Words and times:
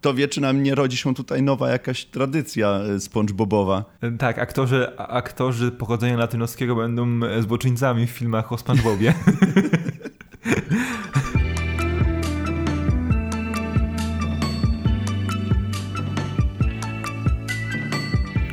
kto 0.00 0.14
wie, 0.14 0.28
czy 0.28 0.40
nam 0.40 0.62
nie 0.62 0.74
rodzi 0.74 0.96
się 0.96 1.14
tutaj 1.14 1.42
nowa 1.42 1.70
jakaś 1.70 2.04
tradycja 2.04 2.68
e, 2.68 3.00
SpongeBobowa. 3.00 3.84
Tak, 4.18 4.38
aktorzy, 4.38 4.96
aktorzy 4.96 5.70
pochodzenia 5.70 6.16
latynoskiego 6.16 6.76
będą 6.76 7.20
złoczyńcami 7.40 8.06
w 8.06 8.10
filmach 8.10 8.52
o 8.52 8.58
SpongeBobie. 8.58 9.14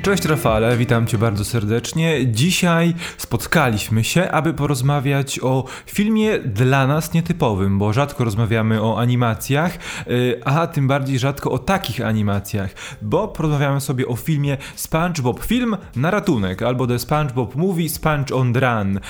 Cześć 0.07 0.25
Rafale, 0.25 0.77
witam 0.77 1.07
Cię 1.07 1.17
bardzo 1.17 1.45
serdecznie. 1.45 2.27
Dzisiaj 2.27 2.93
spotkaliśmy 3.17 4.03
się, 4.03 4.31
aby 4.31 4.53
porozmawiać 4.53 5.39
o 5.39 5.65
filmie 5.85 6.39
dla 6.39 6.87
nas 6.87 7.13
nietypowym, 7.13 7.79
bo 7.79 7.93
rzadko 7.93 8.23
rozmawiamy 8.23 8.81
o 8.81 8.99
animacjach, 8.99 9.77
y, 10.07 10.41
a 10.45 10.67
tym 10.67 10.87
bardziej 10.87 11.19
rzadko 11.19 11.51
o 11.51 11.59
takich 11.59 12.01
animacjach, 12.01 12.75
bo 13.01 13.27
porozmawiamy 13.27 13.81
sobie 13.81 14.07
o 14.07 14.15
filmie 14.15 14.57
SpongeBob 14.75 15.43
Film 15.43 15.77
na 15.95 16.11
ratunek, 16.11 16.61
albo 16.61 16.87
The 16.87 16.99
SpongeBob 16.99 17.55
Movie 17.55 17.89
Sponge 17.89 18.35
on 18.35 18.53
Run. 18.55 18.97
Y, 18.97 19.01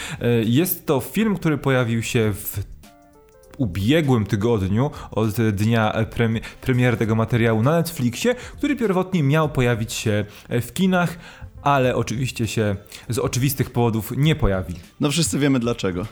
jest 0.45 0.87
to 0.87 0.99
film, 0.99 1.35
który 1.35 1.57
pojawił 1.57 2.03
się 2.03 2.33
w 2.33 2.76
ubiegłym 3.57 4.25
tygodniu, 4.25 4.91
od 5.11 5.35
dnia 5.35 5.93
premi 6.11 6.41
premiery 6.61 6.97
tego 6.97 7.15
materiału 7.15 7.63
na 7.63 7.71
Netflixie, 7.71 8.35
który 8.35 8.75
pierwotnie 8.75 9.23
miał 9.23 9.49
pojawić 9.49 9.93
się 9.93 10.25
w 10.49 10.73
kinach, 10.73 11.17
ale 11.61 11.95
oczywiście 11.95 12.47
się 12.47 12.75
z 13.09 13.19
oczywistych 13.19 13.71
powodów 13.71 14.13
nie 14.17 14.35
pojawi. 14.35 14.73
No 14.99 15.11
wszyscy 15.11 15.39
wiemy 15.39 15.59
dlaczego. 15.59 16.05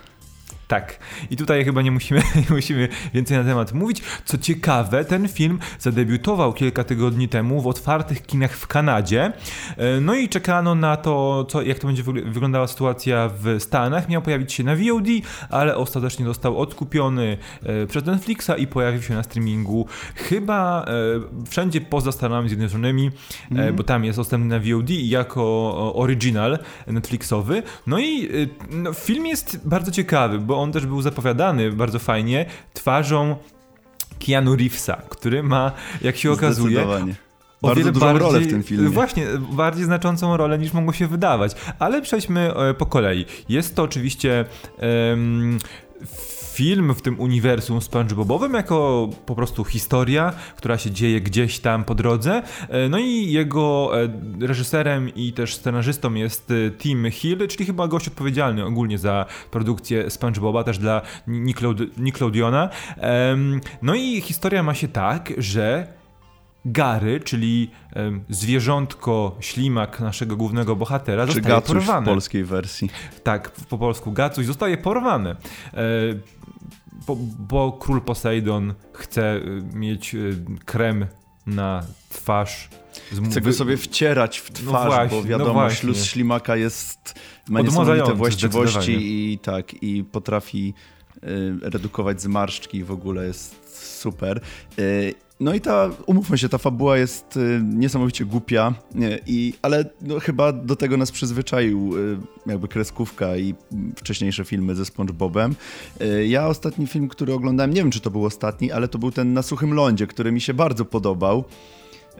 Tak. 0.68 1.00
I 1.30 1.38
tutaj 1.38 1.66
chyba 1.66 1.82
nie 1.82 1.92
musimy, 1.92 2.22
nie 2.50 2.56
musimy 2.56 2.90
więcej 3.14 3.38
na 3.38 3.44
temat 3.44 3.74
mówić. 3.74 4.02
Co 4.26 4.38
ciekawe, 4.38 5.06
ten 5.06 5.28
film 5.28 5.60
zadebiutował 5.80 6.54
kilka 6.54 6.84
tygodni 6.84 7.30
temu 7.30 7.62
w 7.62 7.68
otwartych 7.68 8.26
kinach 8.26 8.52
w 8.52 8.68
Kanadzie. 8.68 9.34
E, 9.78 10.02
no 10.02 10.16
i 10.16 10.30
czekano 10.30 10.76
na 10.76 10.98
to, 10.98 11.46
co, 11.50 11.62
jak 11.62 11.80
to 11.80 11.88
będzie 11.88 12.04
wyglądała 12.04 12.68
sytuacja 12.68 13.30
w 13.40 13.56
Stanach. 13.60 14.10
Miał 14.10 14.22
pojawić 14.22 14.54
się 14.54 14.64
na 14.64 14.76
VOD, 14.76 15.08
ale 15.50 15.76
ostatecznie 15.76 16.26
został 16.26 16.58
odkupiony 16.58 17.38
e, 17.64 17.88
przez 17.88 18.06
Netflixa 18.06 18.52
i 18.58 18.68
pojawił 18.68 19.02
się 19.02 19.14
na 19.14 19.24
streamingu 19.24 19.88
chyba 20.16 20.86
e, 20.88 21.46
wszędzie 21.50 21.82
poza 21.82 22.12
Stanami 22.12 22.50
Zjednoczonymi, 22.50 23.12
mm. 23.52 23.76
bo 23.76 23.84
tam 23.84 24.06
jest 24.06 24.20
dostępny 24.20 24.60
na 24.60 24.60
VOD 24.60 24.90
jako 24.90 25.94
original 25.96 26.60
Netflixowy. 26.88 27.64
No 27.88 28.00
i 28.00 28.30
no, 28.70 28.94
film 28.94 29.26
jest 29.26 29.68
bardzo 29.68 29.92
ciekawy, 29.92 30.40
bo 30.40 30.55
on 30.56 30.72
też 30.72 30.86
był 30.86 31.02
zapowiadany 31.02 31.72
bardzo 31.72 32.00
fajnie 32.00 32.46
twarzą 32.74 33.36
Keanu 34.20 34.56
Reevesa, 34.56 35.02
który 35.10 35.44
ma, 35.44 35.72
jak 36.02 36.18
się 36.18 36.32
okazuje, 36.32 36.88
o 37.62 37.68
Bardzo 37.68 37.92
dużą 37.92 38.06
bardziej, 38.06 38.22
rolę 38.22 38.40
w 38.40 38.50
tym 38.50 38.64
filmie. 38.64 38.90
Właśnie, 38.90 39.26
bardziej 39.52 39.86
znaczącą 39.86 40.38
rolę 40.38 40.60
niż 40.60 40.74
mogło 40.74 40.94
się 40.94 41.08
wydawać. 41.08 41.52
Ale 41.80 42.02
przejdźmy 42.02 42.54
e, 42.56 42.74
po 42.74 42.86
kolei. 42.86 43.26
Jest 43.50 43.76
to 43.76 43.84
oczywiście 43.84 44.46
um, 45.10 45.58
film 46.56 46.94
w 46.94 47.02
tym 47.02 47.20
uniwersum 47.20 47.82
SpongeBobowym 47.82 48.54
jako 48.54 49.10
po 49.26 49.36
prostu 49.36 49.64
historia, 49.64 50.34
która 50.58 50.78
się 50.78 50.92
dzieje 50.92 51.22
gdzieś 51.22 51.60
tam 51.60 51.84
po 51.84 51.96
drodze. 51.96 52.44
E, 52.70 52.90
no 52.90 53.00
i 53.00 53.32
jego 53.32 53.92
e, 54.04 54.10
reżyserem 54.48 55.16
i 55.16 55.34
też 55.34 55.56
scenarzystą 55.56 56.14
jest 56.14 56.52
e, 56.52 56.72
Tim 56.72 57.12
Hill, 57.12 57.48
czyli 57.48 57.66
chyba 57.66 57.88
gość 57.88 58.08
odpowiedzialny 58.08 58.66
ogólnie 58.66 58.98
za 58.98 59.26
produkcję 59.52 60.10
SpongeBoba, 60.10 60.64
też 60.64 60.78
dla 60.78 61.02
Nickelodeona. 61.98 62.70
No 63.82 63.96
i 63.96 64.22
historia 64.22 64.64
ma 64.64 64.74
się 64.74 64.88
tak, 64.88 65.34
że 65.38 65.88
Gary, 66.66 67.20
czyli 67.20 67.72
um, 67.96 68.24
zwierzątko, 68.30 69.36
ślimak 69.40 70.00
naszego 70.00 70.36
głównego 70.36 70.76
bohatera, 70.76 71.28
Czy 71.28 71.34
zostaje 71.34 71.56
Gacuś 71.56 71.76
porwane. 71.76 72.06
w 72.06 72.10
polskiej 72.10 72.44
wersji. 72.44 72.90
Tak, 73.24 73.52
po 73.52 73.78
polsku 73.78 74.12
Gacuś 74.12 74.46
zostaje 74.46 74.78
porwane. 74.78 75.30
E, 75.32 75.36
bo, 77.08 77.18
bo, 77.40 77.72
król 77.72 78.02
Poseidon 78.02 78.74
chce 78.94 79.36
y, 79.36 79.64
mieć 79.74 80.16
y, 80.16 80.38
krem 80.66 81.06
na 81.46 81.84
twarz. 82.10 82.70
Chce 83.30 83.42
go 83.42 83.54
sobie 83.54 83.78
wcierać 83.78 84.40
w 84.40 84.64
no 84.64 84.72
twarz, 84.72 84.84
no 84.84 84.90
właśnie, 84.90 85.18
bo 85.18 85.24
wiadomo, 85.24 85.62
no 85.62 85.70
śluz 85.70 86.06
ślimaka 86.06 86.56
jest, 86.56 87.14
ma 87.50 87.62
niesamowite 87.62 88.14
właściwości 88.14 89.32
i 89.34 89.40
tak, 89.40 89.84
i 89.84 90.04
potrafi 90.04 90.74
y, 91.18 91.20
redukować 91.62 92.22
zmarszczki 92.22 92.84
w 92.84 92.92
ogóle 92.92 93.26
jest 93.26 93.80
super. 94.02 94.42
Y, 94.80 95.14
no 95.40 95.54
i 95.54 95.62
ta, 95.62 95.90
umówmy 96.06 96.38
się, 96.38 96.50
ta 96.50 96.58
fabuła 96.58 96.98
jest 96.98 97.38
y, 97.38 97.62
niesamowicie 97.64 98.26
głupia, 98.26 98.74
i, 99.28 99.54
ale 99.62 99.86
no, 100.02 100.20
chyba 100.20 100.52
do 100.52 100.76
tego 100.76 100.98
nas 100.98 101.12
przyzwyczaił 101.12 101.98
y, 101.98 102.18
jakby 102.46 102.68
kreskówka 102.68 103.38
i 103.38 103.56
wcześniejsze 103.96 104.46
filmy 104.46 104.76
ze 104.76 104.86
SpongeBobem. 104.86 105.56
Y, 106.02 106.28
ja 106.28 106.48
ostatni 106.48 106.88
film, 106.88 107.08
który 107.08 107.34
oglądałem, 107.34 107.74
nie 107.74 107.82
wiem 107.82 107.92
czy 107.92 108.00
to 108.00 108.12
był 108.12 108.26
ostatni, 108.26 108.72
ale 108.72 108.88
to 108.88 108.98
był 108.98 109.12
ten 109.12 109.34
Na 109.34 109.42
suchym 109.42 109.74
lądzie, 109.74 110.08
który 110.08 110.32
mi 110.32 110.42
się 110.42 110.54
bardzo 110.54 110.86
podobał. 110.86 111.44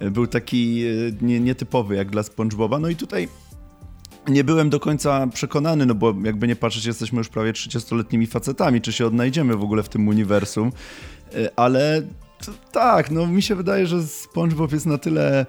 Y, 0.02 0.12
był 0.12 0.28
taki 0.28 0.86
y, 0.86 1.14
nie, 1.22 1.40
nietypowy 1.40 1.96
jak 1.96 2.10
dla 2.10 2.24
SpongeBoba. 2.24 2.80
No 2.80 2.90
i 2.90 2.96
tutaj 2.96 3.28
nie 4.28 4.44
byłem 4.44 4.70
do 4.70 4.80
końca 4.80 5.28
przekonany, 5.28 5.86
no 5.86 5.96
bo 5.96 6.14
jakby 6.24 6.48
nie 6.48 6.56
patrzeć, 6.56 6.86
jesteśmy 6.86 7.18
już 7.18 7.30
prawie 7.30 7.54
30-letnimi 7.54 8.28
facetami, 8.28 8.82
czy 8.82 8.94
się 8.94 9.06
odnajdziemy 9.06 9.56
w 9.56 9.64
ogóle 9.64 9.84
w 9.84 9.90
tym 9.90 10.08
uniwersum, 10.08 10.72
y, 11.36 11.56
ale 12.40 12.58
tak, 12.72 13.12
no 13.12 13.28
mi 13.28 13.42
się 13.42 13.56
wydaje, 13.56 13.88
że 13.88 14.04
SpongeBob 14.04 14.72
jest 14.72 14.86
na 14.86 14.98
tyle 14.98 15.46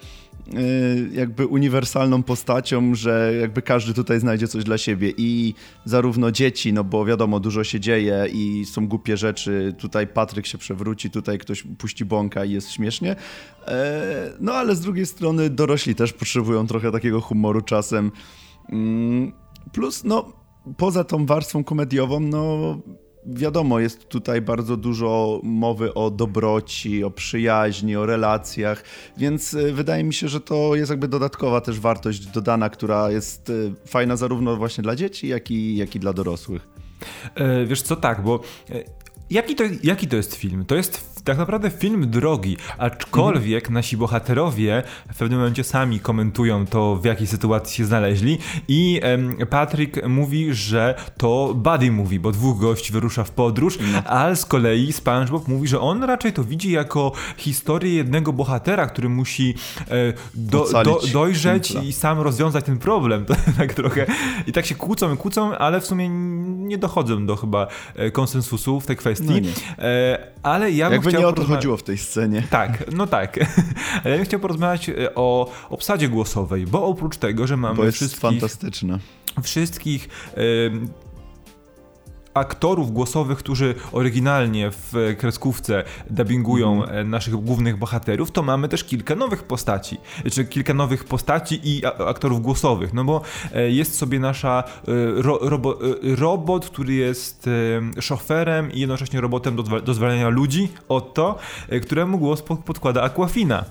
y, 0.55 1.11
jakby 1.13 1.47
uniwersalną 1.47 2.23
postacią, 2.23 2.95
że 2.95 3.33
jakby 3.41 3.63
każdy 3.63 3.95
tutaj 3.95 4.21
znajdzie 4.21 4.49
coś 4.49 4.65
dla 4.65 4.79
siebie 4.79 5.13
i 5.17 5.55
zarówno 5.85 6.33
dzieci, 6.33 6.73
no 6.73 6.85
bo 6.85 7.05
wiadomo, 7.05 7.41
dużo 7.41 7.65
się 7.65 7.81
dzieje 7.81 8.27
i 8.33 8.65
są 8.65 8.89
głupie 8.89 9.17
rzeczy, 9.17 9.75
tutaj 9.79 10.07
Patryk 10.07 10.47
się 10.47 10.59
przewróci, 10.59 11.11
tutaj 11.11 11.39
ktoś 11.39 11.65
puści 11.79 12.05
bąka 12.05 12.45
i 12.45 12.53
jest 12.53 12.71
śmiesznie, 12.71 13.17
e, 13.67 14.33
no 14.41 14.53
ale 14.55 14.75
z 14.75 14.81
drugiej 14.81 15.07
strony 15.07 15.51
dorośli 15.51 15.95
też 15.95 16.13
potrzebują 16.13 16.67
trochę 16.67 16.93
takiego 16.93 17.21
humoru 17.21 17.61
czasem, 17.61 18.13
mm, 18.69 19.33
plus 19.73 20.05
no 20.05 20.33
poza 20.77 21.05
tą 21.05 21.27
warstwą 21.27 21.65
komediową, 21.65 22.21
no 22.21 22.79
wiadomo, 23.27 23.81
jest 23.81 24.09
tutaj 24.09 24.43
bardzo 24.43 24.77
dużo 24.77 25.41
mowy 25.43 25.95
o 25.95 26.11
dobroci, 26.11 27.05
o 27.05 27.11
przyjaźni, 27.11 27.97
o 27.97 28.07
relacjach, 28.07 28.85
więc 29.17 29.55
y, 29.55 29.73
wydaje 29.73 30.05
mi 30.05 30.15
się, 30.15 30.29
że 30.29 30.41
to 30.41 30.75
jest 30.75 30.91
jakby 30.91 31.09
dodatkowa 31.09 31.61
też 31.61 31.81
wartość 31.81 32.27
dodana, 32.27 32.71
która 32.71 33.11
jest 33.11 33.51
y, 33.51 33.73
fajna 33.87 34.17
zarówno 34.17 34.57
właśnie 34.57 34.83
dla 34.83 34.97
dzieci, 34.97 35.29
jak 35.29 35.51
i, 35.51 35.77
jak 35.77 35.97
i 35.97 36.01
dla 36.01 36.13
dorosłych. 36.13 36.69
E, 37.35 37.67
wiesz 37.67 37.83
co, 37.83 37.97
tak, 37.97 38.23
bo 38.23 38.41
e, 38.71 38.85
Jaki 39.31 39.55
to, 39.55 39.65
jaki 39.83 40.09
to 40.09 40.17
jest 40.17 40.35
film? 40.35 40.65
To 40.65 40.75
jest 40.75 41.16
tak 41.27 41.39
naprawdę 41.39 41.71
film 41.71 42.11
drogi, 42.11 42.57
aczkolwiek 42.79 43.65
mhm. 43.65 43.75
nasi 43.75 43.97
bohaterowie 43.97 44.83
w 45.15 45.19
pewnym 45.19 45.39
momencie 45.39 45.65
sami 45.65 46.01
komentują 46.01 46.67
to, 46.67 46.97
w 46.97 47.05
jakiej 47.05 47.27
sytuacji 47.27 47.77
się 47.77 47.85
znaleźli 47.85 48.39
i 48.69 49.01
Patrick 49.51 50.07
mówi, 50.09 50.55
że 50.55 50.95
to 51.17 51.55
buddy 51.55 51.93
mówi, 51.93 52.21
bo 52.21 52.33
dwóch 52.33 52.61
gości 52.61 52.93
wyrusza 52.93 53.25
w 53.25 53.31
podróż, 53.31 53.79
no. 53.93 54.03
a 54.05 54.35
z 54.35 54.47
kolei 54.47 54.93
SpongeBob 54.93 55.49
mówi, 55.49 55.69
że 55.69 55.81
on 55.81 56.03
raczej 56.03 56.33
to 56.33 56.45
widzi 56.45 56.71
jako 56.71 57.13
historię 57.37 57.95
jednego 57.95 58.33
bohatera, 58.33 58.87
który 58.87 59.09
musi 59.09 59.55
e, 59.81 60.13
do, 60.35 60.83
do, 60.85 61.01
dojrzeć 61.13 61.71
i 61.71 61.93
sam 61.93 62.21
rozwiązać 62.21 62.65
ten 62.65 62.79
problem. 62.79 63.27
tak 63.59 63.75
trochę. 63.75 64.07
I 64.47 64.53
tak 64.53 64.67
się 64.67 64.75
kłócą 64.75 65.15
i 65.15 65.17
kłócą, 65.17 65.59
ale 65.59 65.81
w 65.81 65.87
sumie 65.87 66.09
nie 66.67 66.79
dochodzą 66.79 67.27
do 67.27 67.37
chyba 67.37 67.67
e, 67.95 68.11
konsensusu 68.11 68.81
w 68.81 68.87
tej 68.87 68.97
kwestii. 68.97 69.43
No 69.43 69.85
e, 69.85 70.19
ale 70.43 70.73
ja 70.73 70.87
bym 70.87 70.93
Jakby 70.93 71.11
chciał 71.11 71.16
nie 71.19 71.28
o 71.28 71.32
to 71.32 71.44
chodziło 71.44 71.77
w 71.77 71.82
tej 71.82 71.99
scenie. 71.99 72.43
Tak, 72.50 72.93
no 72.93 73.06
tak. 73.06 73.38
ale 74.04 74.10
ja 74.10 74.16
bym 74.16 74.24
chciał 74.24 74.41
porozmawiać 74.41 74.89
e, 74.89 75.15
o 75.15 75.53
obsadzie 75.71 76.09
głosowej, 76.09 76.66
bo 76.66 76.86
oprócz 76.86 77.16
tego, 77.16 77.47
że 77.47 77.57
mamy 77.57 77.77
bo 77.77 77.84
jest 77.84 77.97
wszystkich... 77.97 78.21
fantastyczne. 78.21 78.98
Wszystkich 79.42 80.09
aktorów 82.36 82.92
głosowych, 82.92 83.38
którzy 83.38 83.74
oryginalnie 83.92 84.71
w 84.71 85.15
kreskówce 85.18 85.84
dubbingują 86.10 86.84
mm. 86.84 87.10
naszych 87.10 87.34
głównych 87.34 87.77
bohaterów, 87.77 88.30
to 88.30 88.42
mamy 88.42 88.68
też 88.68 88.84
kilka 88.84 89.15
nowych 89.15 89.42
postaci, 89.42 89.98
czy 90.33 90.44
kilka 90.44 90.74
nowych 90.74 91.04
postaci 91.04 91.60
i 91.65 91.83
aktorów 91.86 92.42
głosowych, 92.42 92.94
no 92.94 93.04
bo 93.04 93.21
e, 93.54 93.71
jest 93.71 93.98
sobie 93.98 94.21
nasza 94.21 94.65
e, 94.66 95.22
ro, 95.22 95.38
robo, 95.42 95.78
robot, 96.03 96.66
który 96.66 96.94
jest 96.94 97.50
szoferem 98.00 98.72
i 98.72 98.80
jednocześnie 98.80 99.21
robotem 99.21 99.56
do, 99.56 99.62
do 99.62 99.94
zwalniania 99.94 100.28
ludzi, 100.28 100.68
oto, 100.88 101.38
któremu 101.83 102.18
głos 102.18 102.42
podkłada 102.42 103.03
Aquafina. 103.03 103.65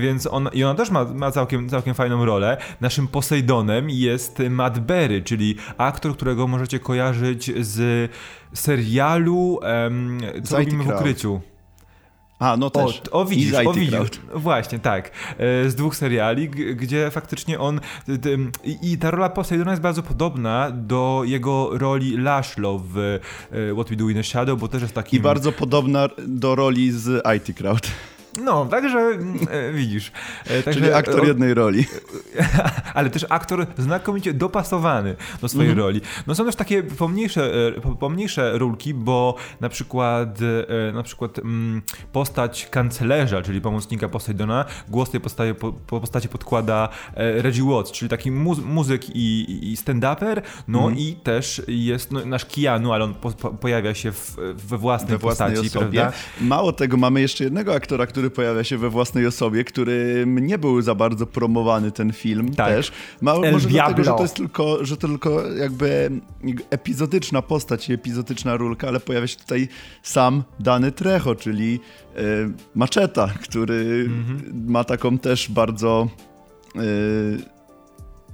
Więc 0.00 0.26
on, 0.26 0.48
i 0.52 0.64
ona 0.64 0.74
też 0.74 0.90
ma, 0.90 1.04
ma 1.04 1.30
całkiem, 1.30 1.68
całkiem 1.68 1.94
fajną 1.94 2.24
rolę. 2.24 2.56
Naszym 2.80 3.08
Posejdonem 3.08 3.90
jest 3.90 4.42
Matt 4.50 4.78
Berry, 4.78 5.22
czyli 5.22 5.56
aktor, 5.78 6.16
którego 6.16 6.46
możecie 6.46 6.78
kojarzyć 6.78 7.37
z 7.60 8.10
serialu 8.52 9.60
um, 9.62 10.20
Co 10.44 10.58
robimy 10.58 10.84
w 10.84 10.88
ukryciu. 10.88 11.40
A, 12.38 12.56
no 12.56 12.70
też. 12.70 13.02
O, 13.10 13.20
o 13.20 13.24
widzisz, 13.24 13.54
o 13.66 13.72
widzisz. 13.72 14.20
Właśnie, 14.34 14.78
tak. 14.78 15.10
E, 15.38 15.70
z 15.70 15.74
dwóch 15.74 15.96
seriali, 15.96 16.48
gdzie 16.48 17.10
faktycznie 17.10 17.58
on... 17.58 17.80
I 18.82 18.98
ta 18.98 19.10
rola 19.10 19.28
Poseidona 19.28 19.70
jest 19.70 19.82
bardzo 19.82 20.02
podobna 20.02 20.70
do 20.70 21.22
jego 21.24 21.78
roli 21.78 22.16
Lashlow 22.16 22.82
w 22.82 22.98
e, 22.98 23.74
What 23.74 23.88
We 23.88 23.96
Do 23.96 24.08
in 24.08 24.14
the 24.14 24.24
Shadow, 24.24 24.60
bo 24.60 24.68
też 24.68 24.82
jest 24.82 24.94
taki... 24.94 25.16
I 25.16 25.20
bardzo 25.20 25.52
podobna 25.52 26.08
do 26.26 26.54
roli 26.54 26.92
z 26.92 27.24
IT 27.36 27.56
Crowd. 27.56 27.90
No, 28.44 28.66
także 28.66 28.98
mm, 28.98 29.38
e, 29.50 29.72
widzisz. 29.72 30.12
E, 30.46 30.62
także, 30.62 30.80
Czyli 30.80 30.92
aktor 30.92 31.26
jednej 31.26 31.54
roli. 31.54 31.84
Ale 32.94 33.10
też 33.10 33.26
aktor 33.28 33.66
znakomicie 33.78 34.34
dopasowany 34.34 35.16
do 35.40 35.48
swojej 35.48 35.70
mhm. 35.70 35.86
roli. 35.86 36.00
No 36.26 36.34
są 36.34 36.44
też 36.44 36.56
takie 36.56 36.82
pomniejsze, 36.82 37.52
e, 37.76 37.96
pomniejsze 37.96 38.58
rulki, 38.58 38.94
bo 38.94 39.34
na 39.60 39.68
przykład 39.68 40.38
e, 40.88 40.92
na 40.92 41.02
przykład 41.02 41.38
mm, 41.38 41.82
postać 42.12 42.66
kanclerza, 42.70 43.42
czyli 43.42 43.60
pomocnika 43.60 44.08
Poseidona, 44.08 44.64
głos 44.88 45.10
tej 45.10 45.20
postaci, 45.20 45.54
po, 45.54 45.72
postaci 46.00 46.28
podkłada 46.28 46.88
e, 47.14 47.42
Reggie 47.42 47.64
Watts, 47.64 47.92
czyli 47.92 48.08
taki 48.08 48.30
muzy 48.30 48.62
muzyk 48.62 49.16
i, 49.16 49.72
i 49.72 49.76
stand-uper, 49.76 50.42
no 50.68 50.78
mhm. 50.78 50.98
i 50.98 51.14
też 51.14 51.62
jest 51.68 52.12
no, 52.12 52.24
nasz 52.24 52.44
Keanu, 52.44 52.92
ale 52.92 53.04
on 53.04 53.14
po, 53.14 53.30
po, 53.30 53.50
pojawia 53.50 53.94
się 53.94 54.12
w, 54.12 54.36
we 54.54 54.78
własnej, 54.78 55.10
we 55.10 55.18
własnej 55.18 55.50
postaci, 55.50 55.78
osobie. 55.78 56.00
Prawda? 56.00 56.18
Mało 56.40 56.72
tego, 56.72 56.96
mamy 56.96 57.20
jeszcze 57.20 57.44
jednego 57.44 57.74
aktora, 57.74 58.06
który 58.06 58.27
który 58.28 58.36
pojawia 58.36 58.64
się 58.64 58.78
we 58.78 58.90
własnej 58.90 59.26
osobie, 59.26 59.64
który 59.64 60.24
nie 60.26 60.58
był 60.58 60.82
za 60.82 60.94
bardzo 60.94 61.26
promowany 61.26 61.92
ten 61.92 62.12
film 62.12 62.54
tak. 62.54 62.68
też. 62.68 62.92
Mało, 63.20 63.42
może 63.52 63.68
Diablo. 63.68 63.94
dlatego, 63.94 64.04
że 64.04 64.10
to 64.10 64.22
jest 64.22 64.36
tylko, 64.36 64.84
że 64.84 64.96
to 64.96 65.08
tylko 65.08 65.42
jakby 65.50 66.10
epizodyczna 66.70 67.42
postać 67.42 67.88
i 67.88 67.92
epizodyczna 67.92 68.56
rulka, 68.56 68.88
ale 68.88 69.00
pojawia 69.00 69.26
się 69.26 69.36
tutaj 69.36 69.68
sam 70.02 70.42
Dany 70.60 70.92
Trecho, 70.92 71.34
czyli 71.34 71.80
y, 72.18 72.20
Maczeta, 72.74 73.28
który 73.42 74.08
mhm. 74.08 74.64
ma 74.66 74.84
taką 74.84 75.18
też 75.18 75.50
bardzo 75.50 76.08
y, 76.76 76.80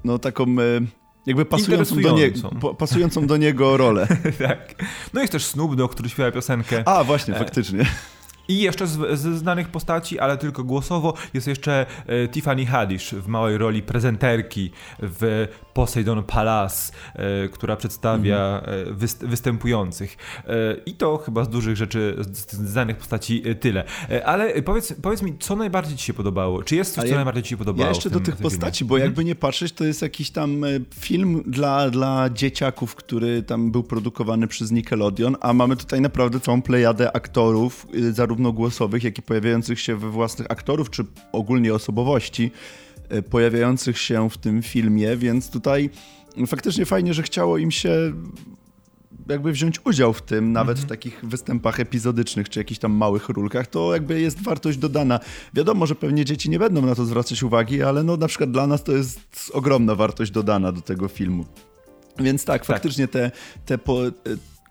no 0.05 0.19
taką 0.19 0.44
y, 0.44 0.87
jakby 1.26 1.44
pasującą 1.44 2.00
do, 2.00 2.19
nie, 2.19 2.32
pasującą 2.79 3.26
do 3.26 3.37
niego 3.37 3.76
rolę. 3.76 4.06
tak. 4.49 4.75
No 5.12 5.20
jest 5.20 5.32
też 5.32 5.44
Snoop 5.44 5.76
Dogg, 5.76 5.94
który 5.94 6.08
śpiewa 6.08 6.32
piosenkę. 6.32 6.82
A, 6.87 7.05
właśnie, 7.05 7.35
faktycznie. 7.35 7.87
I 8.49 8.61
jeszcze 8.61 8.87
z, 8.87 9.20
z, 9.20 9.38
znanych 9.38 9.69
postaci, 9.69 10.19
ale 10.19 10.37
tylko 10.37 10.64
głosowo, 10.64 11.14
jest 11.35 11.46
jeszcze 11.46 11.87
e, 12.06 12.29
Tiffany 12.29 12.67
Haddish 12.67 13.14
w 13.14 13.26
małej 13.26 13.58
roli 13.58 13.82
prezenterki 13.82 14.70
w 14.99 15.49
Poseidon 15.75 16.23
Palace, 16.23 16.93
e, 17.14 17.49
która 17.49 17.76
przedstawia 17.76 18.37
e, 18.37 18.93
wyst, 18.93 19.26
występujących. 19.26 20.17
E, 20.46 20.76
I 20.87 20.94
to 20.94 21.17
chyba 21.17 21.44
z 21.44 21.49
dużych 21.49 21.76
rzeczy, 21.76 22.17
z, 22.20 22.52
z 22.52 22.70
znanych 22.70 22.96
postaci 22.96 23.43
e, 23.49 23.55
tyle. 23.55 23.85
E, 24.11 24.26
ale 24.26 24.62
powiedz, 24.62 24.94
powiedz 25.02 25.23
mi, 25.23 25.38
co 25.38 25.56
najbardziej 25.56 25.97
ci 25.97 26.05
się 26.05 26.14
podobało? 26.14 26.62
Czy 26.62 26.76
jest 26.76 26.94
coś, 26.94 27.08
co 27.08 27.14
najbardziej 27.14 27.43
ci 27.43 27.49
się 27.50 27.56
podobało? 27.56 27.85
Ja 27.85 27.88
jeszcze 27.88 28.11
tym, 28.11 28.19
do 28.19 28.25
tych 28.25 28.37
postaci, 28.37 28.85
bo 28.85 28.99
jakby 28.99 29.11
mhm. 29.11 29.26
nie 29.26 29.35
patrzeć, 29.35 29.73
to 29.73 29.85
jest 29.85 30.02
jakiś 30.02 30.31
tam 30.31 30.64
film 30.94 31.43
dla, 31.47 31.90
dla 31.90 32.31
dzieciaków, 32.31 32.94
który 32.94 33.43
tam 33.43 33.70
był 33.70 33.82
produkowany 33.82 34.47
przez 34.47 34.70
Nickelodeon, 34.70 35.37
a 35.40 35.52
mamy 35.52 35.76
tutaj 35.76 36.00
naprawdę 36.00 36.40
całą 36.40 36.62
plejadę 36.62 37.17
aktorów, 37.17 37.87
zarówno 38.12 38.34
zarówno 38.35 38.53
głosowych, 38.53 39.05
jak 39.05 39.19
i 39.19 39.23
pojawiających 39.23 39.81
się 39.81 39.97
we 39.97 40.11
własnych 40.11 40.51
aktorów, 40.51 40.91
czy 40.91 41.05
ogólnie 41.33 41.75
osobowości 41.75 42.51
e, 43.09 43.23
pojawiających 43.23 43.99
się 43.99 44.31
w 44.31 44.39
tym 44.39 44.63
filmie, 44.63 45.17
więc 45.17 45.51
tutaj 45.51 45.91
faktycznie 46.47 46.87
fajnie, 46.87 47.15
że 47.15 47.23
chciało 47.23 47.59
im 47.59 47.71
się 47.71 48.13
jakby 49.29 49.53
wziąć 49.53 49.81
udział 49.87 50.13
w 50.13 50.23
tym, 50.23 50.53
nawet 50.53 50.79
w 50.79 50.83
mhm. 50.83 50.89
takich 50.89 51.25
występach 51.25 51.81
epizodycznych, 51.81 52.49
czy 52.49 52.61
jakichś 52.61 52.81
tam 52.81 52.93
małych 52.93 53.29
rulkach, 53.29 53.67
to 53.67 53.93
jakby 53.93 54.21
jest 54.21 54.43
wartość 54.43 54.79
dodana. 54.79 55.21
Wiadomo, 55.55 55.87
że 55.87 55.95
pewnie 55.95 56.25
dzieci 56.25 56.51
nie 56.51 56.59
będą 56.59 56.83
na 56.83 56.95
to 56.95 57.05
zwracać 57.05 57.43
uwagi, 57.43 57.83
ale 57.83 58.03
no 58.03 58.17
na 58.17 58.29
przykład 58.29 58.51
dla 58.51 58.67
nas 58.67 58.85
to 58.85 58.93
jest 58.93 59.21
ogromna 59.53 59.95
wartość 59.95 60.31
dodana 60.31 60.73
do 60.73 60.81
tego 60.81 61.09
filmu. 61.09 61.45
Więc 62.19 62.45
tak, 62.45 62.67
tak. 62.67 62.67
faktycznie 62.67 63.09
te, 63.09 63.31
te, 63.67 63.79
po, 63.79 63.99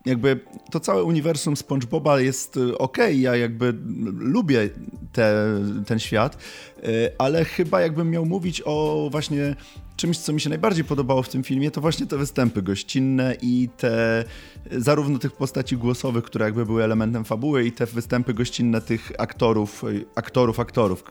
jakby 0.05 0.39
to 0.71 0.79
całe 0.79 1.03
uniwersum 1.03 1.57
SpongeBoba 1.57 2.19
jest 2.19 2.57
y, 2.57 2.77
ok, 2.77 2.97
ja 3.13 3.35
jakby 3.35 3.73
lubię 4.17 4.69
te, 5.11 5.45
ten 5.85 5.99
świat, 5.99 6.37
y, 6.77 7.11
ale 7.17 7.45
chyba 7.45 7.81
jakbym 7.81 8.09
miał 8.09 8.25
mówić 8.25 8.61
o 8.65 9.07
właśnie 9.11 9.55
czymś, 9.95 10.17
co 10.17 10.33
mi 10.33 10.41
się 10.41 10.49
najbardziej 10.49 10.83
podobało 10.83 11.23
w 11.23 11.29
tym 11.29 11.43
filmie, 11.43 11.71
to 11.71 11.81
właśnie 11.81 12.05
te 12.05 12.17
występy 12.17 12.61
gościnne 12.61 13.35
i 13.41 13.69
te 13.77 14.23
zarówno 14.71 15.19
tych 15.19 15.31
postaci 15.31 15.77
głosowych, 15.77 16.23
które 16.23 16.45
jakby 16.45 16.65
były 16.65 16.83
elementem 16.83 17.25
fabuły 17.25 17.65
i 17.65 17.71
te 17.71 17.85
występy 17.85 18.33
gościnne 18.33 18.81
tych 18.81 19.11
aktorów, 19.17 19.83
y, 19.83 20.05
aktorów, 20.15 20.59
aktorów 20.59 21.03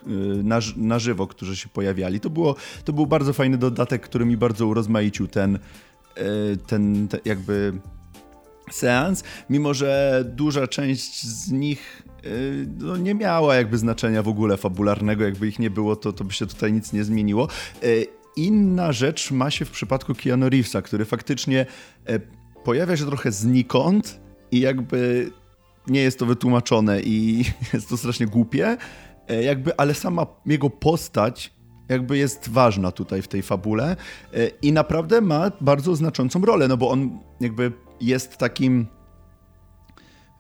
na, 0.44 0.59
na 0.77 0.99
żywo, 0.99 1.27
którzy 1.27 1.56
się 1.56 1.69
pojawiali. 1.69 2.21
To, 2.21 2.31
było, 2.31 2.55
to 2.85 2.93
był 2.93 3.06
bardzo 3.06 3.33
fajny 3.33 3.59
dodatek, 3.59 4.03
który 4.03 4.25
mi 4.25 4.37
bardzo 4.37 4.67
urozmaicił 4.67 5.29
ten, 5.29 5.59
ten, 6.67 7.09
ten 7.09 7.21
jakby 7.25 7.73
seans, 8.70 9.25
mimo 9.50 9.75
że 9.75 10.25
duża 10.37 10.67
część 10.67 11.26
z 11.26 11.50
nich 11.50 12.03
y, 12.25 12.67
no, 12.79 12.97
nie 12.97 13.14
miała 13.14 13.55
jakby 13.55 13.79
znaczenia 13.79 14.23
w 14.23 14.29
ogóle 14.29 14.56
fabularnego, 14.56 15.25
jakby 15.25 15.49
ich 15.49 15.59
nie 15.59 15.70
było, 15.70 15.97
to, 15.97 16.12
to 16.12 16.25
by 16.25 16.32
się 16.32 16.47
tutaj 16.47 16.73
nic 16.73 16.93
nie 16.93 17.05
zmieniło. 17.05 17.49
Y, 17.85 18.06
inna 18.37 18.93
rzecz 18.93 19.31
ma 19.31 19.50
się 19.50 19.64
w 19.64 19.70
przypadku 19.70 20.14
Keanu 20.14 20.49
Reevesa, 20.49 20.82
który 20.82 21.05
faktycznie 21.05 21.67
y, 22.11 22.20
pojawia 22.64 22.97
się 22.97 23.06
trochę 23.06 23.32
znikąd 23.32 24.20
i 24.50 24.61
jakby 24.61 25.31
nie 25.87 26.00
jest 26.00 26.19
to 26.19 26.26
wytłumaczone 26.26 27.00
i 27.00 27.44
jest 27.73 27.88
to 27.88 27.97
strasznie 27.97 28.26
głupie, 28.26 28.76
jakby, 29.43 29.76
ale 29.76 29.94
sama 29.94 30.26
jego 30.47 30.70
postać 30.70 31.53
jakby 31.88 32.19
jest 32.19 32.49
ważna 32.49 32.93
tutaj 32.93 33.23
w 33.23 33.29
tej 33.29 33.43
fabule 33.43 33.97
i 34.62 34.73
naprawdę 34.73 35.20
ma 35.20 35.50
bardzo 35.61 35.97
znaczącą 35.97 36.44
rolę, 36.44 36.69
no 36.69 36.76
bo 36.76 36.91
on 36.91 37.19
jakby 37.41 37.73
jest 38.03 38.37
takim 38.37 38.87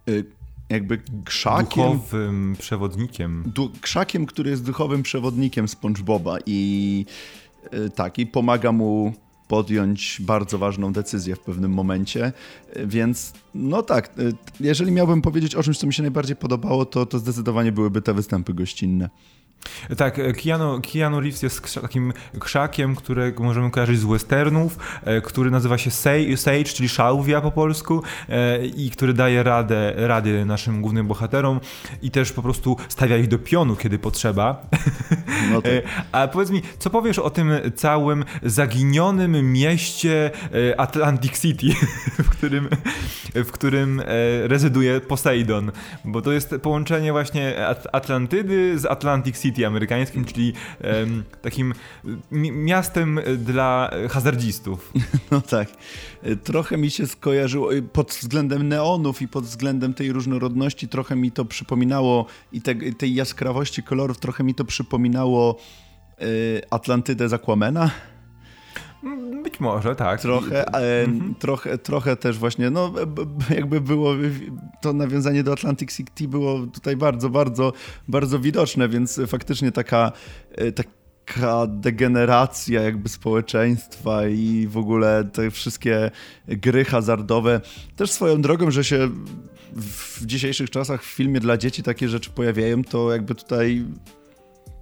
y, 0.08 0.24
jakby 0.68 1.00
krzakiem. 1.24 1.92
Duchowym 1.92 2.56
przewodnikiem. 2.58 3.42
Du, 3.46 3.70
krzakiem, 3.80 4.26
który 4.26 4.50
jest 4.50 4.64
duchowym 4.64 5.02
przewodnikiem 5.02 5.68
SpongeBoba 5.68 6.38
i 6.46 7.06
y, 7.74 7.90
tak, 7.90 8.18
i 8.18 8.26
pomaga 8.26 8.72
mu 8.72 9.12
podjąć 9.48 10.16
bardzo 10.20 10.58
ważną 10.58 10.92
decyzję 10.92 11.36
w 11.36 11.40
pewnym 11.40 11.72
momencie. 11.72 12.32
Więc 12.86 13.32
no 13.54 13.82
tak, 13.82 14.18
y, 14.18 14.32
jeżeli 14.60 14.92
miałbym 14.92 15.22
powiedzieć 15.22 15.54
o 15.54 15.62
czymś, 15.62 15.78
co 15.78 15.86
mi 15.86 15.94
się 15.94 16.02
najbardziej 16.02 16.36
podobało, 16.36 16.84
to, 16.84 17.06
to 17.06 17.18
zdecydowanie 17.18 17.72
byłyby 17.72 18.02
te 18.02 18.14
występy 18.14 18.54
gościnne. 18.54 19.10
Tak, 19.96 20.18
e, 20.18 20.32
Keanu, 20.32 20.80
Keanu 20.92 21.20
Reeves 21.20 21.42
jest 21.42 21.80
takim 21.80 22.12
krzakiem, 22.40 22.96
którego 22.96 23.44
możemy 23.44 23.70
kojarzyć 23.70 23.98
z 23.98 24.04
westernów, 24.04 24.78
e, 25.04 25.20
który 25.20 25.50
nazywa 25.50 25.78
się 25.78 25.90
Sage, 25.90 26.64
czyli 26.64 26.88
szałwia 26.88 27.40
po 27.40 27.50
polsku 27.50 28.02
e, 28.28 28.66
i 28.66 28.90
który 28.90 29.14
daje 29.14 29.42
radę, 29.42 29.92
rady 29.96 30.44
naszym 30.44 30.80
głównym 30.80 31.06
bohaterom 31.06 31.60
i 32.02 32.10
też 32.10 32.32
po 32.32 32.42
prostu 32.42 32.76
stawia 32.88 33.16
ich 33.16 33.28
do 33.28 33.38
pionu, 33.38 33.76
kiedy 33.76 33.98
potrzeba. 33.98 34.62
No 35.52 35.62
tak. 35.62 35.72
A 36.12 36.28
powiedz 36.28 36.50
mi, 36.50 36.62
co 36.78 36.90
powiesz 36.90 37.18
o 37.18 37.30
tym 37.30 37.52
całym 37.76 38.24
zaginionym 38.42 39.52
mieście 39.52 40.30
Atlantic 40.76 41.40
City, 41.40 41.66
w 42.24 42.28
którym, 42.30 42.68
w 43.34 43.50
którym 43.50 44.02
rezyduje 44.42 45.00
Poseidon, 45.00 45.72
bo 46.04 46.22
to 46.22 46.32
jest 46.32 46.54
połączenie 46.62 47.12
właśnie 47.12 47.66
Atlantydy 47.92 48.78
z 48.78 48.86
Atlantic 48.86 49.42
City 49.42 49.51
City 49.52 49.66
amerykańskim, 49.66 50.24
czyli 50.24 50.52
um, 50.84 51.24
takim 51.42 51.74
miastem 52.52 53.20
dla 53.38 53.90
hazardzistów. 54.10 54.92
No 55.30 55.40
tak. 55.40 55.68
Trochę 56.44 56.76
mi 56.76 56.90
się 56.90 57.06
skojarzyło 57.06 57.70
pod 57.92 58.10
względem 58.10 58.68
neonów 58.68 59.22
i 59.22 59.28
pod 59.28 59.44
względem 59.44 59.94
tej 59.94 60.12
różnorodności, 60.12 60.88
trochę 60.88 61.16
mi 61.16 61.30
to 61.30 61.44
przypominało 61.44 62.26
i 62.52 62.62
te, 62.62 62.74
tej 62.74 63.14
jaskrawości 63.14 63.82
kolorów, 63.82 64.18
trochę 64.18 64.44
mi 64.44 64.54
to 64.54 64.64
przypominało 64.64 65.56
y, 66.22 66.62
Atlantydę 66.70 67.28
z. 67.28 67.42
Być 69.42 69.60
może, 69.60 69.96
tak. 69.96 70.20
Trochę, 70.20 70.68
e, 70.74 71.04
mhm. 71.04 71.34
trochę, 71.34 71.78
trochę 71.78 72.16
też 72.16 72.38
właśnie, 72.38 72.70
no 72.70 72.92
jakby 73.50 73.80
było, 73.80 74.14
to 74.82 74.92
nawiązanie 74.92 75.42
do 75.42 75.52
Atlantic 75.52 75.96
City 75.96 76.28
było 76.28 76.66
tutaj 76.66 76.96
bardzo, 76.96 77.30
bardzo, 77.30 77.72
bardzo 78.08 78.38
widoczne, 78.38 78.88
więc 78.88 79.20
faktycznie 79.26 79.72
taka, 79.72 80.12
e, 80.54 80.72
taka 80.72 81.66
degeneracja 81.66 82.82
jakby 82.82 83.08
społeczeństwa 83.08 84.26
i 84.28 84.66
w 84.70 84.76
ogóle 84.76 85.24
te 85.32 85.50
wszystkie 85.50 86.10
gry 86.48 86.84
hazardowe. 86.84 87.60
Też 87.96 88.10
swoją 88.10 88.42
drogą, 88.42 88.70
że 88.70 88.84
się 88.84 89.08
w 89.76 90.26
dzisiejszych 90.26 90.70
czasach 90.70 91.02
w 91.02 91.06
filmie 91.06 91.40
dla 91.40 91.56
dzieci 91.56 91.82
takie 91.82 92.08
rzeczy 92.08 92.30
pojawiają, 92.30 92.84
to 92.84 93.12
jakby 93.12 93.34
tutaj 93.34 93.84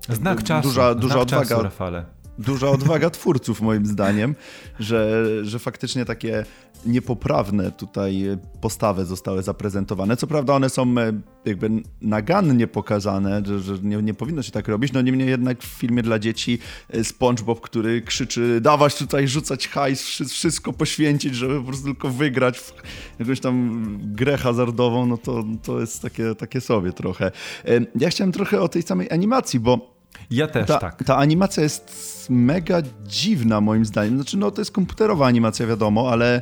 Znak 0.08 0.42
czasu. 0.42 0.68
Duża, 0.68 0.94
duża 0.94 1.14
Znak 1.14 1.22
odwaga. 1.22 1.48
Czasu, 1.48 1.62
Rafale 1.62 2.19
duża 2.40 2.68
odwaga 2.68 3.10
twórców 3.10 3.60
moim 3.60 3.86
zdaniem, 3.86 4.34
że, 4.78 5.24
że 5.42 5.58
faktycznie 5.58 6.04
takie 6.04 6.44
niepoprawne 6.86 7.72
tutaj 7.72 8.24
postawy 8.60 9.04
zostały 9.04 9.42
zaprezentowane. 9.42 10.16
Co 10.16 10.26
prawda 10.26 10.54
one 10.54 10.70
są 10.70 10.98
e, 10.98 11.12
jakby 11.44 11.70
nagannie 12.00 12.66
pokazane, 12.66 13.42
że, 13.46 13.60
że 13.60 13.78
nie, 13.82 14.02
nie, 14.02 14.14
powinno 14.14 14.42
się 14.42 14.52
tak 14.52 14.68
robić, 14.68 14.92
no 14.92 15.02
niemniej 15.02 15.28
jednak 15.28 15.62
w 15.62 15.66
filmie 15.66 16.02
dla 16.02 16.18
dzieci 16.18 16.58
e, 16.90 17.04
SpongeBob, 17.04 17.60
który 17.60 18.02
krzyczy 18.02 18.60
dawać 18.60 18.98
tutaj, 18.98 19.28
rzucać 19.28 19.68
hajs, 19.68 20.02
wszystko 20.28 20.72
poświęcić, 20.72 21.34
żeby 21.34 21.58
po 21.60 21.66
prostu 21.66 21.84
tylko 21.84 22.10
wygrać 22.10 22.58
w 22.58 22.72
jakąś 23.18 23.40
tam 23.40 23.80
grę 24.02 24.36
hazardową, 24.36 25.06
no 25.06 25.18
to, 25.18 25.44
to 25.62 25.80
jest 25.80 26.02
takie, 26.02 26.34
takie 26.34 26.60
sobie 26.60 26.92
trochę. 26.92 27.26
E, 27.64 27.80
ja 27.94 28.10
chciałem 28.10 28.32
trochę 28.32 28.60
o 28.60 28.68
tej 28.68 28.82
samej 28.82 29.10
animacji, 29.10 29.60
bo 29.60 29.99
ja 30.30 30.46
też, 30.46 30.66
ta, 30.66 30.78
tak. 30.78 31.04
Ta 31.04 31.16
animacja 31.16 31.62
jest 31.62 32.26
mega 32.30 32.82
dziwna 33.06 33.60
moim 33.60 33.84
zdaniem. 33.84 34.14
Znaczy, 34.14 34.36
no 34.36 34.50
to 34.50 34.60
jest 34.60 34.70
komputerowa 34.70 35.26
animacja, 35.26 35.66
wiadomo, 35.66 36.10
ale 36.10 36.36
e, 36.36 36.40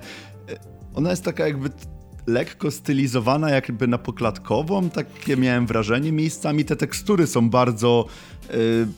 ona 0.95 1.11
jest 1.11 1.25
taka 1.25 1.47
jakby 1.47 1.71
lekko 2.27 2.71
stylizowana 2.71 3.51
jakby 3.51 3.87
na 3.87 3.99
poklatkową, 3.99 4.91
takie 4.91 5.37
miałem 5.37 5.67
wrażenie. 5.67 6.13
Miejscami 6.13 6.65
te 6.65 6.77
tekstury 6.77 7.27
są 7.27 7.51
bardzo... 7.51 8.07
Yy, 8.51 8.89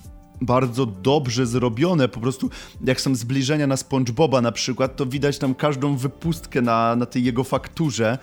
bardzo 0.43 0.87
dobrze 0.87 1.47
zrobione, 1.47 2.09
po 2.09 2.21
prostu 2.21 2.51
jak 2.85 3.01
są 3.01 3.15
zbliżenia 3.15 3.67
na 3.67 3.77
SpongeBoba 3.77 4.41
na 4.41 4.53
przykład, 4.53 4.97
to 4.97 5.07
widać 5.07 5.39
tam 5.39 5.55
każdą 5.55 5.97
wypustkę 5.97 6.63
na, 6.63 6.97
na 6.97 7.07
tej 7.07 7.25
jego 7.25 7.45
fakturze 7.45 8.19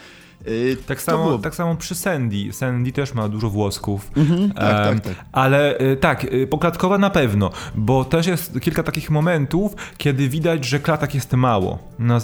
tak, 0.87 1.01
samo, 1.01 1.23
było... 1.23 1.37
tak 1.37 1.55
samo 1.55 1.75
przy 1.75 1.95
Sandy. 1.95 2.53
Sandy 2.53 2.91
też 2.91 3.13
ma 3.13 3.29
dużo 3.29 3.49
włosków. 3.49 4.11
Mhm, 4.17 4.51
tak, 4.51 4.87
tak, 4.87 4.99
tak. 4.99 5.25
Ale 5.31 5.79
y, 5.79 5.97
tak, 5.97 6.23
y, 6.23 6.47
poklatkowa 6.47 6.97
na 6.97 7.09
pewno, 7.09 7.51
bo 7.75 8.05
też 8.05 8.27
jest 8.27 8.59
kilka 8.59 8.83
takich 8.83 9.09
momentów, 9.09 9.75
kiedy 9.97 10.29
widać, 10.29 10.65
że 10.65 10.79
klatek 10.79 11.15
jest 11.15 11.33
mało. 11.33 11.79
Na, 11.99 12.17
y, 12.17 12.21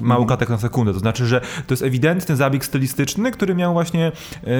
mało 0.00 0.22
mhm. 0.22 0.26
klatek 0.26 0.48
na 0.48 0.58
sekundę. 0.58 0.92
To 0.92 0.98
znaczy, 0.98 1.26
że 1.26 1.40
to 1.40 1.72
jest 1.72 1.82
ewidentny 1.82 2.36
zabieg 2.36 2.64
stylistyczny, 2.64 3.30
który 3.30 3.54
miał 3.54 3.72
właśnie 3.72 4.12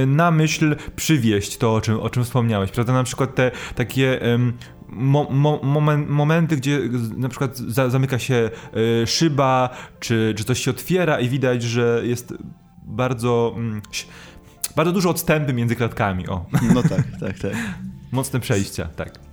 na 0.07 0.31
myśl 0.31 0.77
przywieść 0.97 1.59
to, 1.59 1.75
o 1.75 1.81
czym, 1.81 2.01
o 2.01 2.11
czym 2.11 2.25
wspomniałeś. 2.25 2.71
Prawda? 2.71 2.93
Na 2.93 3.05
przykład 3.05 3.35
te 3.35 3.51
takie 3.75 4.21
Mo, 4.93 5.27
mo, 5.31 5.61
moment, 5.63 6.09
momenty, 6.09 6.57
gdzie 6.57 6.81
na 7.17 7.29
przykład 7.29 7.57
za, 7.57 7.91
zamyka 7.91 8.19
się 8.19 8.51
y, 9.03 9.07
szyba, 9.07 9.71
czy, 10.01 10.35
czy 10.37 10.45
coś 10.45 10.61
się 10.61 10.71
otwiera 10.71 11.21
i 11.21 11.29
widać, 11.29 11.63
że 11.63 12.03
jest 12.05 12.35
bardzo, 12.91 13.55
mm, 13.57 13.83
bardzo 14.77 14.93
dużo 14.93 15.11
odstępy 15.11 15.53
między 15.53 15.77
klatkami. 15.77 16.29
O. 16.29 16.47
No 16.75 16.83
tak, 16.83 17.03
tak, 17.21 17.39
tak. 17.39 17.53
Mocne 18.13 18.41
przejścia, 18.41 18.89
tak. 18.97 19.30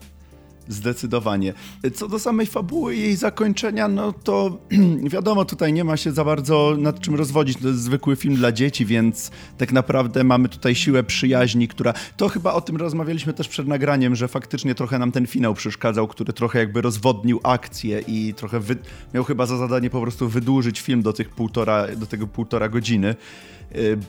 Zdecydowanie. 0.70 1.54
Co 1.96 2.08
do 2.08 2.20
samej 2.20 2.48
fabuły 2.48 2.96
i 2.96 3.00
jej 3.00 3.16
zakończenia, 3.16 3.88
no 3.88 4.14
to 4.14 4.58
wiadomo, 5.14 5.46
tutaj 5.46 5.74
nie 5.74 5.84
ma 5.84 5.98
się 5.98 6.12
za 6.12 6.26
bardzo 6.26 6.76
nad 6.78 7.00
czym 7.00 7.16
rozwodzić. 7.16 7.58
To 7.58 7.68
jest 7.68 7.82
zwykły 7.82 8.16
film 8.16 8.36
dla 8.36 8.52
dzieci, 8.52 8.86
więc 8.86 9.32
tak 9.58 9.72
naprawdę 9.72 10.24
mamy 10.24 10.50
tutaj 10.50 10.76
siłę 10.76 11.04
przyjaźni, 11.04 11.68
która. 11.68 11.94
To 12.18 12.30
chyba 12.30 12.54
o 12.54 12.62
tym 12.62 12.78
rozmawialiśmy 12.78 13.34
też 13.34 13.48
przed 13.48 13.68
nagraniem, 13.68 14.16
że 14.16 14.28
faktycznie 14.28 14.76
trochę 14.76 15.00
nam 15.00 15.12
ten 15.12 15.28
finał 15.28 15.54
przeszkadzał, 15.54 16.08
który 16.08 16.34
trochę 16.34 16.60
jakby 16.60 16.82
rozwodnił 16.82 17.40
akcję 17.44 18.00
i 18.08 18.34
trochę 18.34 18.60
wy... 18.60 18.76
miał 19.14 19.24
chyba 19.24 19.46
za 19.46 19.58
zadanie 19.58 19.90
po 19.90 20.02
prostu 20.02 20.30
wydłużyć 20.30 20.82
film 20.82 21.02
do 21.02 21.14
tych 21.14 21.30
półtora, 21.30 21.88
do 21.96 22.06
tego 22.06 22.28
półtora 22.28 22.70
godziny 22.70 23.16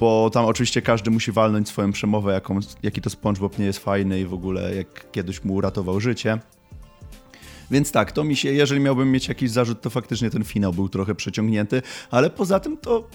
bo 0.00 0.30
tam 0.30 0.44
oczywiście 0.44 0.82
każdy 0.82 1.10
musi 1.10 1.32
walnąć 1.32 1.68
swoją 1.68 1.92
przemowę, 1.92 2.32
jaką, 2.32 2.60
jaki 2.82 3.00
to 3.00 3.10
SpongeBob 3.10 3.58
nie 3.58 3.66
jest 3.66 3.78
fajny 3.78 4.20
i 4.20 4.24
w 4.24 4.34
ogóle 4.34 4.74
jak 4.74 5.10
kiedyś 5.10 5.44
mu 5.44 5.54
uratował 5.54 6.00
życie. 6.00 6.38
Więc 7.70 7.92
tak, 7.92 8.12
to 8.12 8.24
mi 8.24 8.36
się, 8.36 8.52
jeżeli 8.52 8.80
miałbym 8.80 9.12
mieć 9.12 9.28
jakiś 9.28 9.50
zarzut, 9.50 9.80
to 9.80 9.90
faktycznie 9.90 10.30
ten 10.30 10.44
finał 10.44 10.72
był 10.72 10.88
trochę 10.88 11.14
przeciągnięty, 11.14 11.82
ale 12.10 12.30
poza 12.30 12.60
tym 12.60 12.76
to 12.76 13.08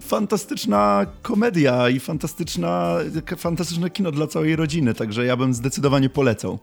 fantastyczna 0.00 1.06
komedia 1.22 1.88
i 1.88 2.00
fantastyczna, 2.00 2.96
fantastyczne 3.36 3.90
kino 3.90 4.12
dla 4.12 4.26
całej 4.26 4.56
rodziny, 4.56 4.94
także 4.94 5.26
ja 5.26 5.36
bym 5.36 5.54
zdecydowanie 5.54 6.08
polecał. 6.08 6.58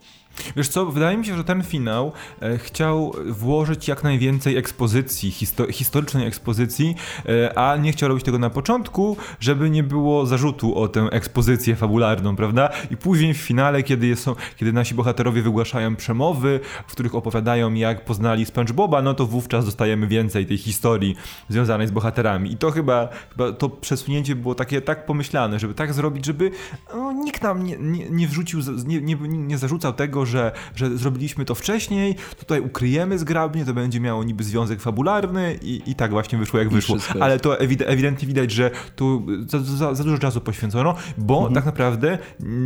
Wiesz 0.56 0.68
co, 0.68 0.86
wydaje 0.86 1.16
mi 1.16 1.26
się, 1.26 1.36
że 1.36 1.44
ten 1.44 1.62
finał 1.62 2.12
e, 2.42 2.58
chciał 2.58 3.12
włożyć 3.26 3.88
jak 3.88 4.04
najwięcej 4.04 4.56
ekspozycji, 4.56 5.30
histo 5.30 5.72
historycznej 5.72 6.26
ekspozycji, 6.26 6.94
e, 7.28 7.58
a 7.58 7.76
nie 7.76 7.92
chciał 7.92 8.08
robić 8.08 8.24
tego 8.24 8.38
na 8.38 8.50
początku, 8.50 9.16
żeby 9.40 9.70
nie 9.70 9.82
było 9.82 10.26
zarzutu 10.26 10.78
o 10.78 10.88
tę 10.88 11.00
ekspozycję 11.00 11.76
fabularną, 11.76 12.36
prawda? 12.36 12.70
I 12.90 12.96
później 12.96 13.34
w 13.34 13.36
finale, 13.36 13.82
kiedy, 13.82 14.16
są, 14.16 14.34
kiedy 14.56 14.72
nasi 14.72 14.94
bohaterowie 14.94 15.42
wygłaszają 15.42 15.96
przemowy, 15.96 16.60
w 16.86 16.92
których 16.92 17.14
opowiadają 17.14 17.74
jak 17.74 18.04
poznali 18.04 18.46
SpongeBoba, 18.46 19.02
no 19.02 19.14
to 19.14 19.26
wówczas 19.26 19.64
dostajemy 19.64 20.06
więcej 20.06 20.46
tej 20.46 20.58
historii 20.58 21.16
związanej 21.48 21.86
z 21.86 21.90
bohaterami. 21.90 22.52
I 22.52 22.56
to 22.56 22.70
chyba, 22.70 23.08
chyba 23.30 23.52
to 23.52 23.68
przesunięcie 23.68 24.36
było 24.36 24.54
takie 24.54 24.80
tak 24.80 25.06
pomyślane, 25.06 25.58
żeby 25.58 25.74
tak 25.74 25.92
zrobić, 25.92 26.26
żeby 26.26 26.50
no, 26.94 27.12
nikt 27.12 27.42
nam 27.42 27.64
nie, 27.64 27.76
nie, 27.76 28.10
nie 28.10 28.28
wrzucił, 28.28 28.60
nie, 28.86 29.00
nie, 29.00 29.16
nie 29.28 29.58
zarzucał 29.58 29.92
tego, 29.92 30.26
że, 30.26 30.52
że 30.74 30.96
zrobiliśmy 30.96 31.44
to 31.44 31.54
wcześniej, 31.54 32.16
tutaj 32.38 32.60
ukryjemy 32.60 33.18
zgrabnie, 33.18 33.64
to 33.64 33.74
będzie 33.74 34.00
miało 34.00 34.24
niby 34.24 34.44
związek 34.44 34.80
fabularny 34.80 35.58
i, 35.62 35.82
i 35.86 35.94
tak 35.94 36.10
właśnie 36.10 36.38
wyszło 36.38 36.58
jak 36.58 36.68
wyszło. 36.68 36.96
Ale 37.20 37.40
to 37.40 37.60
ewidentnie 37.60 38.28
widać, 38.28 38.50
że 38.50 38.70
tu 38.96 39.26
za, 39.46 39.58
za, 39.60 39.94
za 39.94 40.04
dużo 40.04 40.18
czasu 40.18 40.40
poświęcono, 40.40 40.94
bo 41.18 41.36
mhm. 41.36 41.54
tak 41.54 41.66
naprawdę 41.66 42.18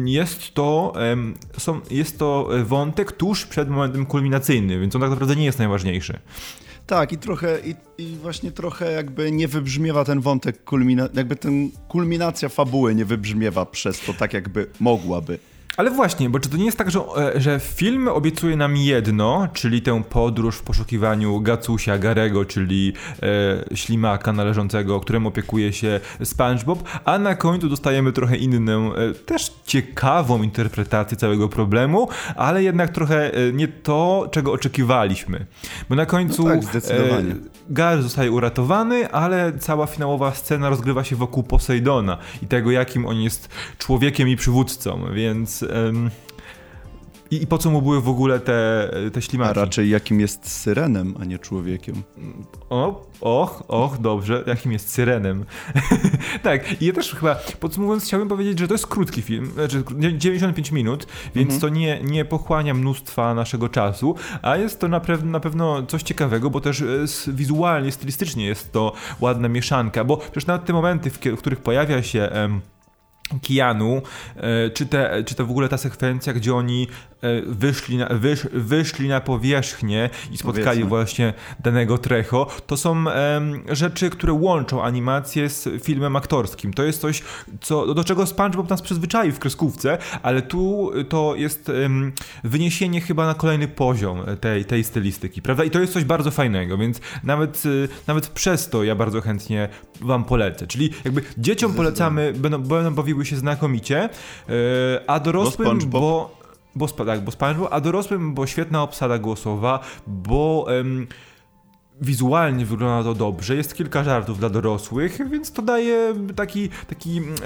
jest 0.04 0.54
to, 0.54 0.92
um, 0.96 1.34
są, 1.58 1.80
jest 1.90 2.18
to 2.18 2.48
wątek 2.64 3.12
tuż 3.12 3.46
przed 3.46 3.70
momentem 3.70 4.06
kulminacyjnym, 4.06 4.80
więc 4.80 4.94
on 4.94 5.00
tak 5.00 5.10
naprawdę 5.10 5.36
nie 5.36 5.44
jest 5.44 5.58
najważniejszy. 5.58 6.18
Tak, 6.86 7.12
i 7.12 7.18
trochę, 7.18 7.58
i, 7.60 7.74
i, 7.98 8.16
właśnie 8.16 8.52
trochę 8.52 8.92
jakby 8.92 9.32
nie 9.32 9.48
wybrzmiewa 9.48 10.04
ten 10.04 10.20
wątek, 10.20 10.64
kulmina, 10.64 11.08
jakby 11.14 11.36
ten 11.36 11.70
kulminacja 11.88 12.48
fabuły 12.48 12.94
nie 12.94 13.04
wybrzmiewa 13.04 13.66
przez 13.66 14.00
to 14.00 14.14
tak, 14.14 14.32
jakby 14.32 14.66
mogłaby. 14.80 15.38
Ale 15.76 15.90
właśnie, 15.90 16.30
bo 16.30 16.40
czy 16.40 16.48
to 16.48 16.56
nie 16.56 16.64
jest 16.64 16.78
tak, 16.78 16.90
że, 16.90 17.00
e, 17.34 17.40
że 17.40 17.60
film 17.60 18.08
obiecuje 18.08 18.56
nam 18.56 18.76
jedno, 18.76 19.48
czyli 19.52 19.82
tę 19.82 20.02
podróż 20.10 20.56
w 20.56 20.62
poszukiwaniu 20.62 21.40
Gacusia, 21.40 21.98
Garego, 21.98 22.44
czyli 22.44 22.92
e, 23.72 23.76
ślimaka 23.76 24.32
należącego, 24.32 25.00
którym 25.00 25.26
opiekuje 25.26 25.72
się 25.72 26.00
SpongeBob, 26.24 26.82
a 27.04 27.18
na 27.18 27.34
końcu 27.34 27.68
dostajemy 27.68 28.12
trochę 28.12 28.36
inną, 28.36 28.94
e, 28.94 29.14
też 29.14 29.52
ciekawą 29.66 30.42
interpretację 30.42 31.16
całego 31.16 31.48
problemu, 31.48 32.08
ale 32.36 32.62
jednak 32.62 32.90
trochę 32.90 33.34
e, 33.34 33.52
nie 33.52 33.68
to, 33.68 34.28
czego 34.30 34.52
oczekiwaliśmy. 34.52 35.46
Bo 35.88 35.94
na 35.94 36.06
końcu 36.06 36.44
no 36.44 36.50
tak, 36.50 36.64
zdecydowanie. 36.64 37.34
Gar 37.70 38.02
zostaje 38.02 38.30
uratowany, 38.30 39.10
ale 39.10 39.52
cała 39.58 39.86
finałowa 39.86 40.34
scena 40.34 40.68
rozgrywa 40.68 41.04
się 41.04 41.16
wokół 41.16 41.42
Poseidona 41.42 42.18
i 42.42 42.46
tego, 42.46 42.70
jakim 42.70 43.06
on 43.06 43.20
jest 43.20 43.48
człowiekiem 43.78 44.28
i 44.28 44.36
przywódcą, 44.36 45.00
więc 45.14 45.61
i, 47.32 47.42
I, 47.42 47.46
po 47.46 47.58
co 47.58 47.70
mu 47.70 47.82
były 47.82 48.00
w 48.00 48.08
ogóle 48.08 48.40
te, 48.40 48.90
te 49.12 49.22
ślimaki? 49.22 49.50
A 49.50 49.52
raczej 49.52 49.90
jakim 49.90 50.20
jest 50.20 50.52
syrenem, 50.52 51.14
a 51.20 51.24
nie 51.24 51.38
człowiekiem. 51.38 52.02
O, 52.70 53.06
och, 53.20 53.62
och, 53.68 53.98
dobrze, 53.98 54.44
jakim 54.46 54.72
jest 54.72 54.88
syrenem. 54.88 55.44
tak, 56.42 56.82
i 56.82 56.86
ja 56.86 56.92
też 56.92 57.14
chyba, 57.14 57.36
podsumowując, 57.60 58.04
chciałbym 58.04 58.28
powiedzieć, 58.28 58.58
że 58.58 58.68
to 58.68 58.74
jest 58.74 58.86
krótki 58.86 59.22
film, 59.22 59.50
znaczy 59.54 59.84
95 60.16 60.72
minut, 60.72 61.06
więc 61.34 61.54
mhm. 61.54 61.60
to 61.60 61.78
nie, 61.78 62.00
nie 62.02 62.24
pochłania 62.24 62.74
mnóstwa 62.74 63.34
naszego 63.34 63.68
czasu, 63.68 64.14
a 64.42 64.56
jest 64.56 64.80
to 64.80 64.88
na, 64.88 65.00
na 65.24 65.40
pewno 65.40 65.82
coś 65.86 66.02
ciekawego, 66.02 66.50
bo 66.50 66.60
też 66.60 66.82
e, 66.82 66.86
wizualnie, 67.28 67.92
stylistycznie 67.92 68.46
jest 68.46 68.72
to 68.72 68.92
ładna 69.20 69.48
mieszanka, 69.48 70.04
bo 70.04 70.16
przecież 70.16 70.46
nawet 70.46 70.64
te 70.64 70.72
momenty, 70.72 71.10
w, 71.10 71.18
w 71.18 71.38
których 71.38 71.60
pojawia 71.60 72.02
się... 72.02 72.28
Kianu, 72.32 72.60
e, 74.36 74.70
czy, 74.70 74.86
te, 74.86 75.24
czy 75.24 75.34
to 75.34 75.46
w 75.46 75.50
ogóle 75.50 75.68
ta 75.68 75.78
sekwencja, 75.78 76.32
gdzie 76.32 76.54
oni 76.54 76.88
E, 77.22 77.42
wyszli 77.42 77.96
na, 77.96 78.06
wysz, 78.06 78.48
wyszli 78.52 79.08
na 79.08 79.20
powierzchnię 79.20 80.10
i 80.32 80.38
spotkali 80.38 80.64
Powiedzmy. 80.64 80.88
właśnie 80.88 81.34
danego 81.60 81.98
Trecho, 81.98 82.46
to 82.66 82.76
są 82.76 83.04
rzeczy, 83.70 84.10
które 84.10 84.32
łączą 84.32 84.82
animację 84.82 85.48
z 85.48 85.82
filmem 85.82 86.16
aktorskim. 86.16 86.72
To 86.72 86.82
jest 86.82 87.00
coś, 87.00 87.22
co, 87.60 87.94
do 87.94 88.04
czego 88.04 88.26
SpongeBob 88.26 88.70
nas 88.70 88.82
przyzwyczaił 88.82 89.32
w 89.32 89.38
kreskówce, 89.38 89.98
ale 90.22 90.42
tu 90.42 90.90
to 91.08 91.34
jest 91.36 91.72
wyniesienie 92.44 93.00
chyba 93.00 93.26
na 93.26 93.34
kolejny 93.34 93.68
poziom 93.68 94.20
tej, 94.40 94.64
tej 94.64 94.84
stylistyki, 94.84 95.42
prawda? 95.42 95.64
I 95.64 95.70
to 95.70 95.80
jest 95.80 95.92
coś 95.92 96.04
bardzo 96.04 96.30
fajnego, 96.30 96.78
więc 96.78 97.00
nawet, 97.24 97.66
y, 97.66 97.88
nawet 98.06 98.28
przez 98.28 98.68
to 98.68 98.84
ja 98.84 98.94
bardzo 98.94 99.20
chętnie 99.20 99.68
wam 100.00 100.24
polecę. 100.24 100.66
Czyli 100.66 100.90
jakby 101.04 101.22
dzieciom 101.38 101.74
polecamy, 101.74 102.32
będą, 102.36 102.58
będą 102.58 102.94
bawiły 102.94 103.11
się 103.24 103.36
znakomicie, 103.36 104.08
e, 104.48 104.50
a 105.06 105.20
dorosłym, 105.20 105.78
bo, 105.78 106.00
bo 106.00 106.42
bo, 106.74 106.88
tak, 106.88 107.20
bo 107.20 107.30
SpongeBob, 107.30 107.68
a 107.72 107.80
dorosłym, 107.80 108.34
bo 108.34 108.46
świetna 108.46 108.82
obsada 108.82 109.18
głosowa, 109.18 109.80
bo... 110.06 110.66
Um, 110.68 111.06
wizualnie 112.02 112.66
wygląda 112.66 113.04
to 113.04 113.14
dobrze, 113.14 113.56
jest 113.56 113.74
kilka 113.74 114.04
żartów 114.04 114.38
dla 114.38 114.50
dorosłych, 114.50 115.30
więc 115.30 115.52
to 115.52 115.62
daje 115.62 116.14
taki, 116.36 116.68
taki 116.88 117.18
mm, 117.18 117.36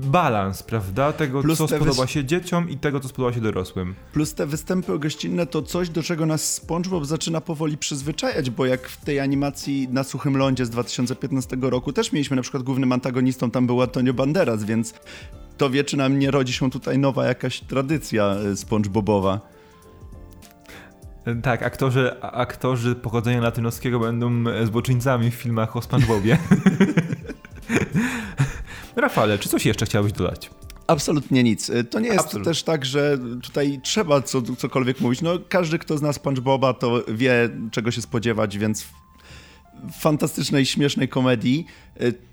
balans, 0.00 0.62
prawda? 0.62 1.12
Tego, 1.12 1.42
Plus 1.42 1.58
co 1.58 1.68
spodoba 1.68 2.06
się 2.06 2.24
dzieciom 2.24 2.70
i 2.70 2.76
tego, 2.76 3.00
co 3.00 3.08
spodoba 3.08 3.34
się 3.34 3.40
dorosłym. 3.40 3.94
Plus 4.12 4.34
te 4.34 4.46
występy 4.46 4.98
gościnne 4.98 5.46
to 5.46 5.62
coś, 5.62 5.88
do 5.88 6.02
czego 6.02 6.26
nas 6.26 6.54
SpongeBob 6.54 7.04
zaczyna 7.04 7.40
powoli 7.40 7.78
przyzwyczajać, 7.78 8.50
bo 8.50 8.66
jak 8.66 8.88
w 8.88 9.04
tej 9.04 9.20
animacji 9.20 9.88
na 9.88 10.04
Suchym 10.04 10.36
Lądzie 10.36 10.66
z 10.66 10.70
2015 10.70 11.56
roku 11.60 11.92
też 11.92 12.12
mieliśmy 12.12 12.36
na 12.36 12.42
przykład 12.42 12.62
głównym 12.62 12.92
antagonistą, 12.92 13.50
tam 13.50 13.66
był 13.66 13.82
Antonio 13.82 14.14
Banderas, 14.14 14.64
więc 14.64 14.94
to 15.58 15.70
wie, 15.70 15.84
czy 15.84 15.96
nam 15.96 16.18
nie 16.18 16.30
rodzi 16.30 16.52
się 16.52 16.70
tutaj 16.70 16.98
nowa 16.98 17.26
jakaś 17.26 17.60
tradycja 17.60 18.24
e, 18.24 18.56
SpongeBobowa. 18.56 19.59
Tak, 21.42 21.62
aktorzy, 21.62 22.20
aktorzy 22.22 22.94
pochodzenia 22.94 23.40
latynoskiego 23.40 24.00
będą 24.00 24.44
złoczyńcami 24.64 25.30
w 25.30 25.34
filmach 25.34 25.76
o 25.76 25.82
SpongeBobie. 25.82 26.38
Rafale, 28.96 29.38
czy 29.38 29.48
coś 29.48 29.66
jeszcze 29.66 29.86
chciałbyś 29.86 30.12
dodać? 30.12 30.50
Absolutnie 30.86 31.42
nic. 31.42 31.70
To 31.90 32.00
nie 32.00 32.08
jest 32.08 32.20
Absolutnie. 32.20 32.50
też 32.50 32.62
tak, 32.62 32.84
że 32.84 33.18
tutaj 33.42 33.80
trzeba 33.82 34.22
co, 34.22 34.42
cokolwiek 34.42 35.00
mówić. 35.00 35.22
No, 35.22 35.30
każdy, 35.48 35.78
kto 35.78 35.98
zna 35.98 36.12
SpongeBoba, 36.12 36.74
to 36.74 37.02
wie, 37.08 37.48
czego 37.70 37.90
się 37.90 38.02
spodziewać, 38.02 38.58
więc 38.58 38.86
fantastycznej, 40.00 40.66
śmiesznej 40.66 41.08
komedii. 41.08 41.66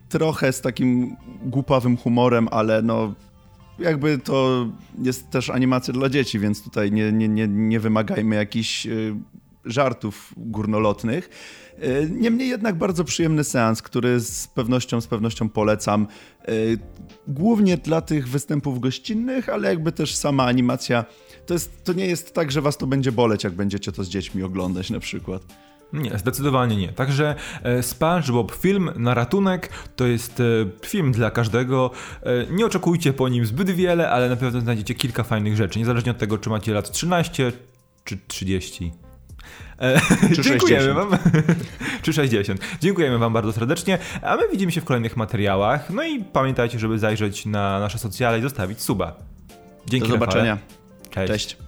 Trochę 0.10 0.54
z 0.54 0.62
takim 0.62 1.16
głupawym 1.42 1.98
humorem, 1.98 2.48
ale 2.52 2.82
no 2.82 3.14
jakby 3.80 4.18
to 4.18 4.68
jest 5.04 5.30
też 5.30 5.50
animacja 5.50 5.94
dla 5.94 6.10
dzieci, 6.10 6.40
więc 6.40 6.64
tutaj 6.64 6.92
nie, 6.92 7.12
nie, 7.12 7.28
nie, 7.28 7.48
nie 7.48 7.80
wymagajmy 7.80 8.36
jakichś 8.36 8.86
y, 8.86 9.16
żartów 9.66 10.34
górnolotnych. 10.38 11.30
Y, 11.84 12.10
niemniej 12.12 12.50
jednak 12.50 12.78
bardzo 12.78 13.04
przyjemny 13.04 13.44
seans, 13.44 13.82
który 13.82 14.20
z 14.20 14.48
pewnością, 14.48 15.02
z 15.02 15.08
pewnością 15.08 15.50
polecam. 15.50 16.08
Y, 16.50 16.80
głównie 17.28 17.78
dla 17.78 18.02
tych 18.02 18.28
występów 18.28 18.80
gościnnych, 18.80 19.50
ale 19.50 19.70
jakby 19.70 19.92
też 19.92 20.16
sama 20.16 20.46
animacja. 20.46 21.06
To, 21.46 21.54
jest, 21.54 21.84
to 21.84 21.94
nie 21.94 22.06
jest 22.06 22.34
tak, 22.34 22.52
że 22.52 22.62
was 22.62 22.78
to 22.78 22.88
będzie 22.88 23.12
boleć, 23.12 23.44
jak 23.44 23.54
będziecie 23.54 23.92
to 23.92 24.04
z 24.04 24.10
dziećmi 24.10 24.44
oglądać 24.44 24.90
na 24.90 25.00
przykład. 25.00 25.42
Nie, 25.94 26.18
zdecydowanie 26.18 26.76
nie. 26.76 26.88
Także 26.88 27.36
e, 27.64 27.84
SpongeBob 27.84 28.52
film 28.52 28.92
na 28.96 29.14
ratunek 29.14 29.70
to 29.96 30.08
jest 30.08 30.40
e, 30.40 30.44
film 30.88 31.12
dla 31.12 31.32
każdego. 31.32 31.92
E, 32.24 32.46
nie 32.52 32.66
oczekujcie 32.66 33.14
po 33.14 33.30
nim 33.30 33.46
zbyt 33.46 33.70
wiele, 33.70 34.10
ale 34.10 34.30
na 34.30 34.36
pewno 34.36 34.62
znajdziecie 34.62 34.96
kilka 34.96 35.24
fajnych 35.24 35.56
rzeczy, 35.56 35.80
niezależnie 35.80 36.12
od 36.12 36.18
tego, 36.18 36.38
czy 36.38 36.50
macie 36.50 36.74
lat 36.74 36.92
13 36.92 37.52
czy 38.04 38.18
30. 38.28 38.92
Czy 40.36 40.42
Dziękujemy 40.50 40.94
Wam. 40.94 41.10
czy 42.02 42.14
60. 42.14 42.62
Dziękujemy 42.82 43.18
Wam 43.18 43.34
bardzo 43.34 43.54
serdecznie, 43.54 43.98
a 44.22 44.36
my 44.36 44.50
widzimy 44.52 44.72
się 44.72 44.82
w 44.82 44.86
kolejnych 44.86 45.18
materiałach. 45.18 45.90
No 45.90 46.04
i 46.04 46.24
pamiętajcie, 46.24 46.80
żeby 46.80 47.00
zajrzeć 47.00 47.46
na 47.46 47.80
nasze 47.80 47.98
socjale 47.98 48.40
i 48.40 48.42
zostawić 48.42 48.82
suba. 48.82 49.16
Dzięki. 49.88 50.08
Do 50.08 50.14
zobaczenia. 50.14 50.58
Cześć. 51.10 51.32
Cześć. 51.32 51.67